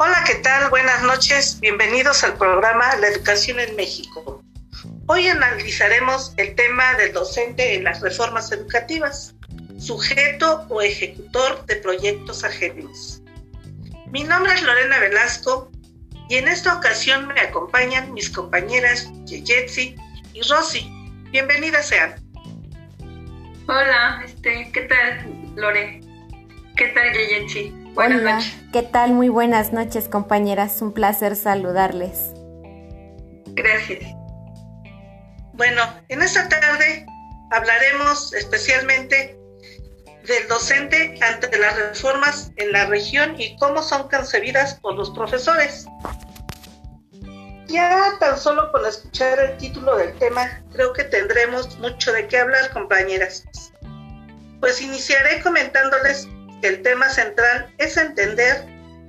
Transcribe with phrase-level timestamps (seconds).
[0.00, 0.70] Hola, ¿qué tal?
[0.70, 1.58] Buenas noches.
[1.58, 4.44] Bienvenidos al programa La Educación en México.
[5.08, 9.34] Hoy analizaremos el tema del docente en las reformas educativas,
[9.76, 13.22] sujeto o ejecutor de proyectos ajenos.
[14.12, 15.68] Mi nombre es Lorena Velasco
[16.28, 19.96] y en esta ocasión me acompañan mis compañeras Yeyetsi
[20.32, 20.88] y Rosy.
[21.32, 22.14] Bienvenidas sean.
[23.66, 26.02] Hola, este, ¿qué tal, Lore?
[26.76, 27.77] ¿Qué tal, Yeyetsi?
[27.98, 28.54] Buenas Hola, noches.
[28.72, 29.10] ¿qué tal?
[29.10, 30.80] Muy buenas noches, compañeras.
[30.82, 32.30] Un placer saludarles.
[33.46, 34.04] Gracias.
[35.54, 37.04] Bueno, en esta tarde
[37.50, 39.36] hablaremos especialmente
[40.28, 45.84] del docente ante las reformas en la región y cómo son concebidas por los profesores.
[47.66, 52.38] Ya tan solo con escuchar el título del tema, creo que tendremos mucho de qué
[52.38, 53.42] hablar, compañeras.
[54.60, 56.28] Pues iniciaré comentándoles
[56.62, 58.64] el tema central es entender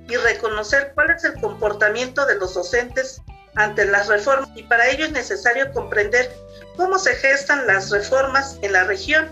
[0.08, 3.20] y reconocer cuál es el comportamiento de los docentes
[3.54, 6.30] ante las reformas y para ello es necesario comprender
[6.76, 9.28] cómo se gestan las reformas en la región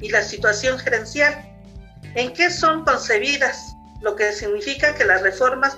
[0.00, 1.34] y la situación gerencial,
[2.14, 5.76] en qué son concebidas, lo que significa que las reformas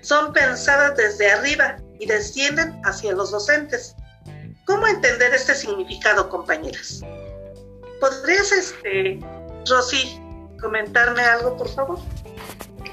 [0.00, 3.94] son pensadas desde arriba y descienden hacia los docentes.
[4.66, 7.00] ¿Cómo entender este significado, compañeras?
[8.00, 9.20] ¿Podrías, este,
[9.68, 10.20] Rosy,
[10.64, 11.98] comentarme algo, por favor?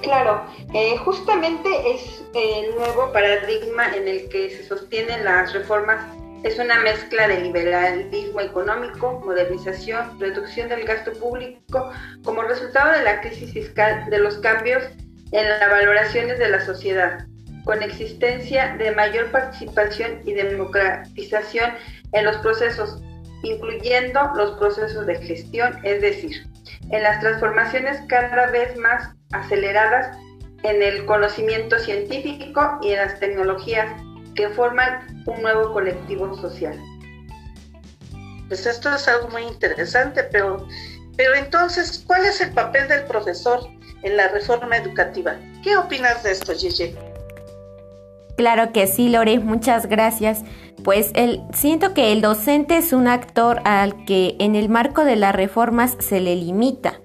[0.01, 6.05] Claro, eh, justamente es el nuevo paradigma en el que se sostienen las reformas.
[6.43, 11.91] Es una mezcla de liberalismo económico, modernización, reducción del gasto público
[12.23, 14.83] como resultado de la crisis fiscal, de los cambios
[15.31, 17.25] en las valoraciones de la sociedad,
[17.63, 21.71] con existencia de mayor participación y democratización
[22.11, 23.01] en los procesos,
[23.43, 26.50] incluyendo los procesos de gestión, es decir,
[26.91, 30.17] en las transformaciones cada vez más aceleradas
[30.63, 33.87] en el conocimiento científico y en las tecnologías
[34.35, 36.79] que forman un nuevo colectivo social.
[38.47, 40.67] Pues esto es algo muy interesante, pero,
[41.17, 43.61] pero entonces, ¿cuál es el papel del profesor
[44.03, 45.37] en la reforma educativa?
[45.63, 46.95] ¿Qué opinas de esto, Gigi?
[48.37, 50.43] Claro que sí, Lore, muchas gracias.
[50.83, 55.15] Pues el, siento que el docente es un actor al que en el marco de
[55.15, 57.01] las reformas se le limita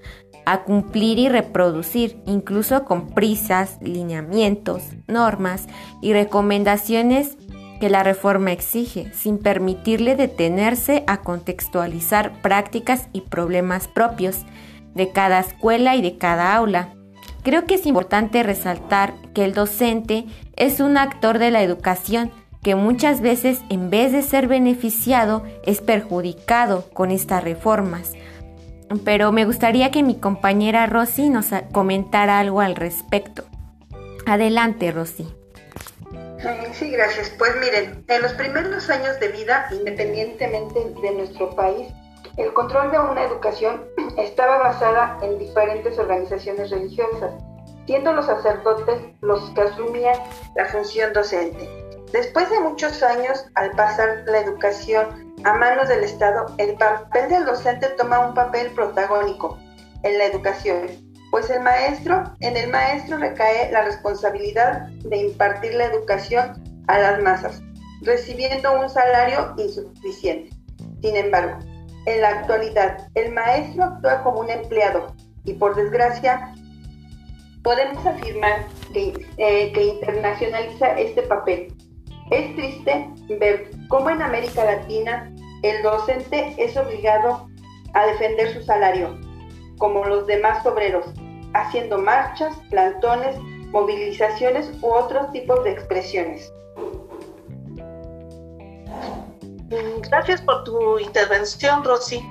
[0.46, 5.66] a cumplir y reproducir, incluso con prisas, lineamientos, normas
[6.00, 7.36] y recomendaciones
[7.80, 14.46] que la reforma exige, sin permitirle detenerse a contextualizar prácticas y problemas propios
[14.94, 16.95] de cada escuela y de cada aula.
[17.46, 20.24] Creo que es importante resaltar que el docente
[20.56, 25.80] es un actor de la educación que muchas veces en vez de ser beneficiado es
[25.80, 28.14] perjudicado con estas reformas.
[29.04, 33.44] Pero me gustaría que mi compañera Rosy nos comentara algo al respecto.
[34.26, 35.32] Adelante, Rosy.
[36.72, 37.32] Sí, gracias.
[37.38, 41.86] Pues miren, en los primeros años de vida, independientemente de nuestro país,
[42.36, 43.84] el control de una educación
[44.16, 47.34] estaba basada en diferentes organizaciones religiosas,
[47.86, 50.18] siendo los sacerdotes los que asumían
[50.54, 51.68] la función docente.
[52.12, 57.44] Después de muchos años, al pasar la educación a manos del Estado, el papel del
[57.44, 59.58] docente toma un papel protagónico
[60.02, 60.86] en la educación,
[61.30, 67.22] pues el maestro, en el maestro recae la responsabilidad de impartir la educación a las
[67.22, 67.60] masas,
[68.02, 70.50] recibiendo un salario insuficiente.
[71.02, 71.58] Sin embargo,
[72.06, 76.54] en la actualidad, el maestro actúa como un empleado y por desgracia
[77.62, 81.74] podemos afirmar que, eh, que internacionaliza este papel.
[82.30, 83.08] Es triste
[83.40, 87.48] ver cómo en América Latina el docente es obligado
[87.94, 89.18] a defender su salario,
[89.78, 91.06] como los demás obreros,
[91.54, 93.36] haciendo marchas, plantones,
[93.70, 96.52] movilizaciones u otros tipos de expresiones.
[99.68, 102.24] Gracias por tu intervención, Rosy.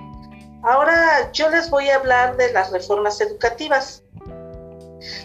[0.63, 4.03] Ahora yo les voy a hablar de las reformas educativas.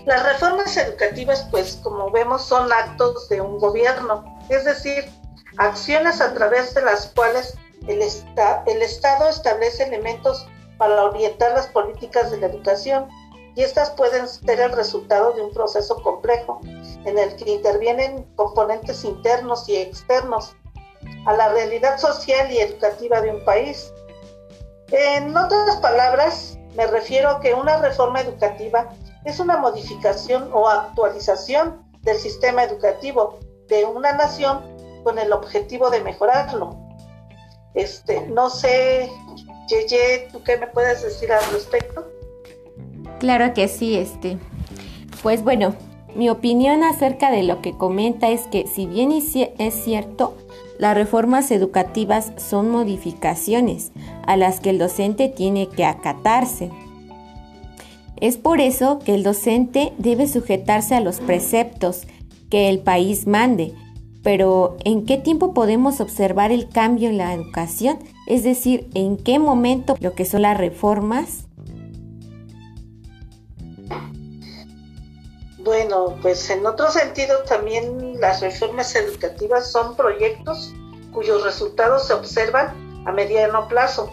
[0.07, 5.05] Las reformas educativas, pues como vemos, son actos de un gobierno, es decir,
[5.57, 7.55] acciones a través de las cuales
[7.87, 10.47] el Estado establece elementos
[10.79, 13.09] para orientar las políticas de la educación
[13.55, 16.61] y estas pueden ser el resultado de un proceso complejo
[17.05, 20.55] en el que intervienen componentes internos y externos
[21.27, 23.93] a la realidad social y educativa de un país.
[24.91, 28.89] En otras palabras, me refiero a que una reforma educativa
[29.25, 33.39] es una modificación o actualización del sistema educativo
[33.69, 34.61] de una nación
[35.05, 36.77] con el objetivo de mejorarlo.
[37.75, 39.11] Este, no sé,
[39.69, 42.07] Yeye, ¿tú qué me puedes decir al respecto?
[43.21, 44.39] Claro que sí, este.
[45.23, 45.75] Pues bueno,
[46.15, 50.37] Mi opinión acerca de lo que comenta es que si bien es cierto,
[50.81, 53.93] las reformas educativas son modificaciones
[54.27, 56.71] a las que el docente tiene que acatarse.
[58.17, 62.07] Es por eso que el docente debe sujetarse a los preceptos
[62.49, 63.75] que el país mande.
[64.23, 67.99] Pero ¿en qué tiempo podemos observar el cambio en la educación?
[68.27, 71.45] Es decir, ¿en qué momento lo que son las reformas?
[75.71, 80.75] Bueno, pues en otro sentido también las reformas educativas son proyectos
[81.13, 84.13] cuyos resultados se observan a mediano plazo.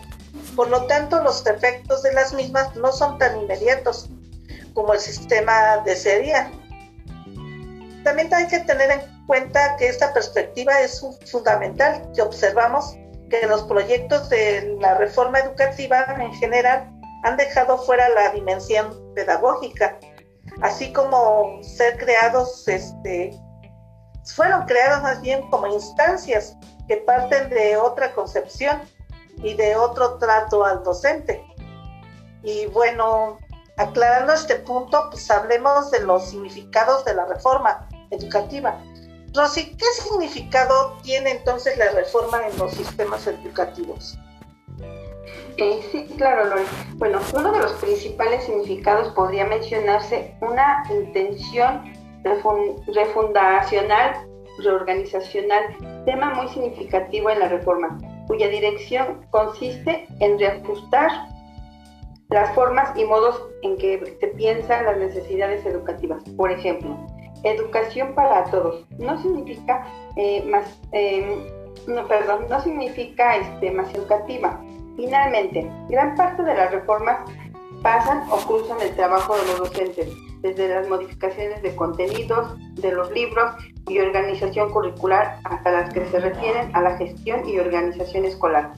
[0.55, 4.07] Por lo tanto, los efectos de las mismas no son tan inmediatos
[4.75, 6.51] como el sistema desearía.
[8.03, 12.95] También hay que tener en cuenta que esta perspectiva es fundamental, que observamos
[13.31, 16.87] que los proyectos de la reforma educativa en general
[17.23, 19.97] han dejado fuera la dimensión pedagógica,
[20.61, 23.31] así como ser creados, este,
[24.35, 26.55] fueron creados más bien como instancias
[26.87, 28.81] que parten de otra concepción
[29.37, 31.43] y de otro trato al docente.
[32.43, 33.37] Y bueno,
[33.77, 38.81] aclarando este punto, pues hablemos de los significados de la reforma educativa.
[39.33, 44.17] Rosy, ¿qué significado tiene entonces la reforma en los sistemas educativos?
[45.57, 46.63] Eh, sí, claro, Lore.
[46.95, 51.83] Bueno, uno de los principales significados podría mencionarse una intención
[52.93, 54.13] refundacional,
[54.59, 55.63] reorganizacional,
[56.05, 61.11] tema muy significativo en la reforma, cuya dirección consiste en reajustar
[62.29, 66.21] las formas y modos en que se piensan las necesidades educativas.
[66.35, 66.97] Por ejemplo,
[67.43, 68.85] educación para todos.
[68.99, 69.87] No significa
[70.17, 71.45] eh, más, em,
[71.87, 74.61] no, perdón, no significa este, más educativa.
[74.97, 77.19] Finalmente, gran parte de las reformas
[77.81, 80.09] pasan o cruzan el trabajo de los docentes,
[80.41, 83.53] desde las modificaciones de contenidos, de los libros
[83.87, 88.73] y organización curricular hasta las que se refieren a la gestión y organización escolar,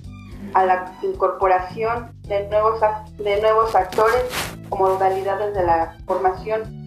[0.54, 2.81] a la incorporación de nuevos,
[3.18, 4.25] de nuevos actores
[4.69, 6.80] o modalidades de la formación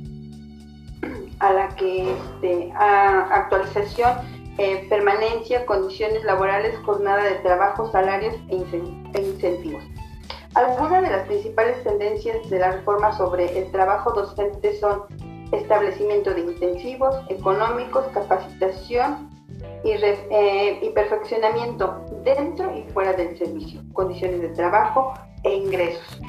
[1.38, 4.12] a la que este, actualización,
[4.58, 8.64] eh, permanencia, condiciones laborales, jornada de trabajo, salarios e,
[9.14, 9.82] e incentivos.
[10.54, 15.04] Algunas de las principales tendencias de la reforma sobre el trabajo docente son
[15.52, 19.30] establecimiento de intensivos económicos, capacitación
[19.84, 25.14] y, eh, y, perfeccionamiento dentro y fuera del servicio, condiciones de trabajo
[25.44, 26.20] e ingresos.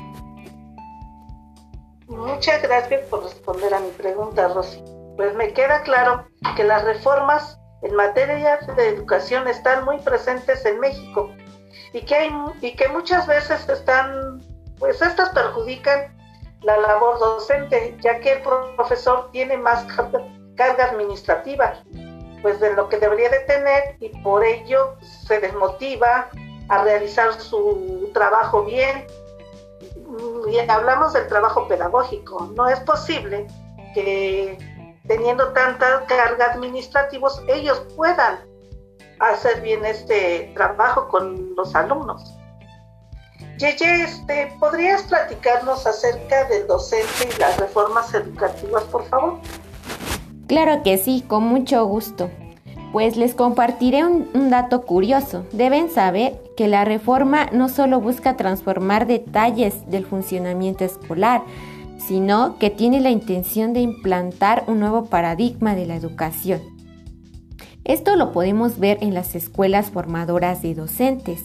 [2.07, 4.81] Muchas gracias por responder a mi pregunta, Rosy
[5.15, 6.25] pues me queda claro
[6.55, 11.29] que las reformas en materia de educación están muy presentes en México
[11.91, 12.31] y que, hay,
[12.61, 14.41] y que muchas veces están,
[14.79, 16.15] pues estas perjudican
[16.61, 19.85] la labor docente, ya que el profesor tiene más
[20.55, 21.73] carga administrativa,
[22.41, 26.29] pues de lo que debería de tener y por ello se desmotiva
[26.69, 29.05] a realizar su trabajo bien.
[30.49, 33.47] Y hablamos del trabajo pedagógico, no es posible
[33.93, 34.57] que
[35.07, 38.39] teniendo tanta carga administrativos, ellos puedan
[39.19, 42.33] hacer bien este trabajo con los alumnos.
[43.57, 49.39] Yeye, este, ¿podrías platicarnos acerca del docente y las reformas educativas, por favor?
[50.47, 52.29] Claro que sí, con mucho gusto.
[52.91, 55.45] Pues les compartiré un, un, dato curioso.
[55.51, 61.41] Deben saber que la reforma no solo busca transformar detalles del funcionamiento escolar,
[62.07, 66.61] sino que tiene la intención de implantar un nuevo paradigma de la educación.
[67.85, 71.43] Esto lo podemos ver en las escuelas formadoras de docentes,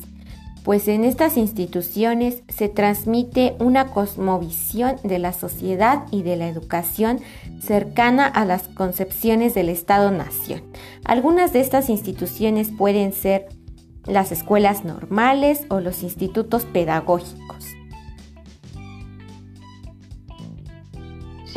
[0.62, 7.21] pues en estas instituciones se transmite una cosmovisión de la sociedad y de la educación
[7.61, 10.62] cercana a las concepciones del Estado-Nación.
[11.05, 13.47] Algunas de estas instituciones pueden ser
[14.05, 17.77] las escuelas normales o los institutos pedagógicos.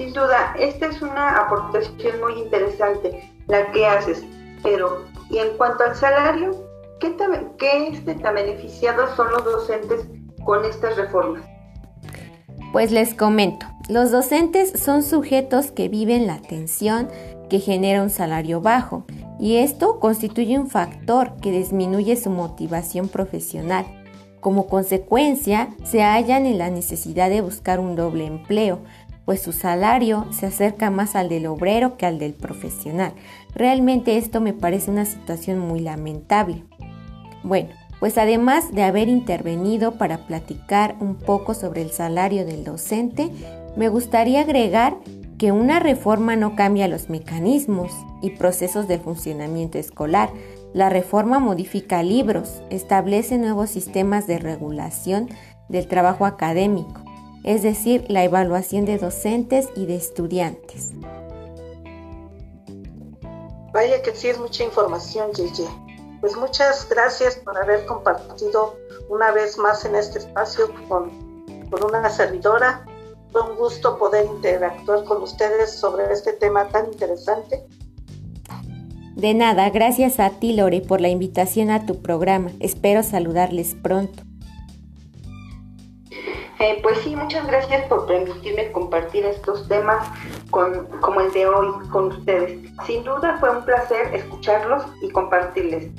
[0.02, 4.24] Sin duda, esta es una aportación muy interesante la que haces,
[4.64, 6.68] pero y en cuanto al salario,
[7.00, 7.16] ¿qué,
[7.60, 10.08] qué este, tan beneficiados son los docentes
[10.44, 11.44] con estas reformas?
[12.74, 17.08] Pues les comento, los docentes son sujetos que viven la tensión
[17.48, 19.06] que genera un salario bajo
[19.40, 23.86] y esto constituye un factor que disminuye su motivación profesional.
[24.42, 28.80] Como consecuencia, se hallan en la necesidad de buscar un doble empleo,
[29.26, 33.14] pues su salario se acerca más al del obrero que al del profesional.
[33.56, 36.64] Realmente esto me parece una situación muy lamentable.
[37.44, 43.30] Bueno, pues además de haber intervenido para platicar un poco sobre el salario del docente,
[43.76, 44.98] me gustaría agregar
[45.38, 50.30] que una reforma no cambia los mecanismos y procesos de funcionamiento escolar.
[50.74, 55.30] La reforma modifica libros, establece nuevos sistemas de regulación
[55.68, 57.02] del trabajo académico,
[57.44, 60.90] es decir, la evaluación de docentes y de estudiantes.
[63.74, 65.68] Vaya que sí es mucha información, Yeye.
[66.20, 68.76] Pues muchas gracias por haber compartido
[69.10, 71.10] una vez más en este espacio con,
[71.70, 72.86] con una servidora.
[73.32, 77.66] Fue un gusto poder interactuar con ustedes sobre este tema tan interesante.
[79.16, 82.52] De nada, gracias a ti Lore por la invitación a tu programa.
[82.60, 84.24] Espero saludarles pronto.
[86.62, 90.08] Eh, pues sí, muchas gracias por permitirme compartir estos temas
[90.52, 92.60] con, como el de hoy con ustedes.
[92.86, 95.90] Sin duda fue un placer escucharlos y compartirles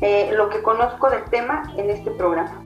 [0.00, 2.64] eh, lo que conozco del tema en este programa.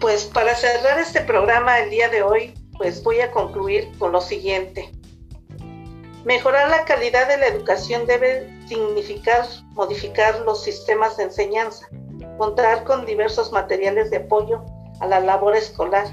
[0.00, 4.20] Pues para cerrar este programa el día de hoy, pues voy a concluir con lo
[4.20, 4.92] siguiente.
[6.24, 11.88] Mejorar la calidad de la educación debe significar modificar los sistemas de enseñanza,
[12.38, 14.64] contar con diversos materiales de apoyo
[15.00, 16.06] a la labor escolar,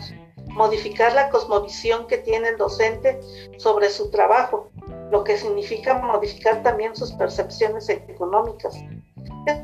[0.48, 3.20] modificar la cosmovisión que tiene el docente
[3.58, 4.72] sobre su trabajo,
[5.12, 8.76] lo que significa modificar también sus percepciones económicas.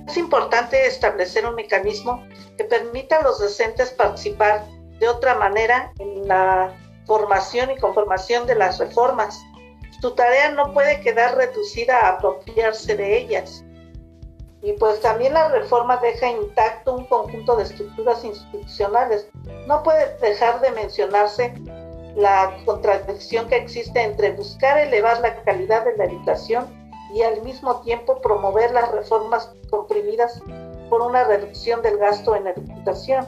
[0.08, 2.24] Es importante establecer un mecanismo
[2.58, 4.66] que permita a los docentes participar
[5.00, 6.74] de otra manera en la
[7.06, 9.40] formación y conformación de las reformas.
[10.02, 13.64] Su tarea no puede quedar reducida a apropiarse de ellas,
[14.62, 19.28] y pues también la reforma deja intacto un conjunto de estructuras institucionales.
[19.68, 21.54] No puede dejar de mencionarse
[22.16, 26.68] la contradicción que existe entre buscar elevar la calidad de la educación
[27.14, 30.42] y al mismo tiempo promover las reformas comprimidas
[30.90, 33.28] por una reducción del gasto en educación.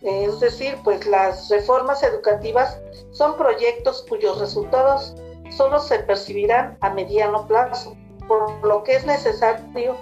[0.00, 2.78] Es decir, pues las reformas educativas
[3.12, 5.14] son proyectos cuyos resultados
[5.50, 7.94] solo se percibirán a mediano plazo
[8.28, 9.96] por lo que es necesario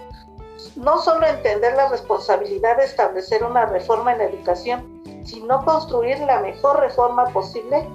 [0.77, 6.81] no solo entender la responsabilidad de establecer una reforma en educación, sino construir la mejor
[6.81, 7.89] reforma posible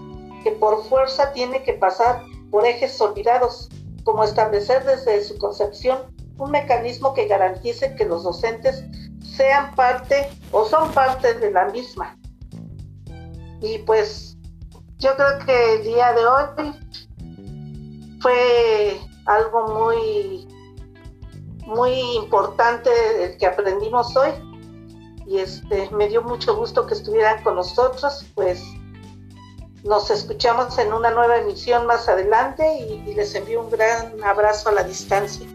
[0.43, 3.69] que por fuerza tiene que pasar por ejes olvidados,
[4.03, 8.83] como establecer desde su concepción un mecanismo que garantice que los docentes
[9.35, 12.17] sean parte o son parte de la misma.
[13.61, 14.37] Y pues
[14.97, 16.73] yo creo que el día de hoy
[18.21, 20.47] fue algo muy,
[21.65, 22.89] muy importante
[23.39, 24.31] que aprendimos hoy.
[25.27, 28.61] Y este, me dio mucho gusto que estuvieran con nosotros, pues
[29.83, 34.71] nos escuchamos en una nueva emisión más adelante y les envío un gran abrazo a
[34.73, 35.47] la distancia.